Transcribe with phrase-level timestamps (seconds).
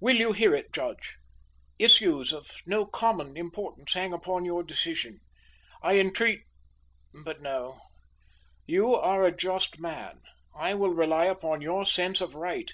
[0.00, 1.18] Will you hear it, judge?
[1.78, 5.20] Issues of no common importance hang upon your decision.
[5.80, 6.42] I entreat
[7.22, 7.78] but no,
[8.66, 10.22] you are a just man;
[10.52, 12.72] I will rely upon your sense of right.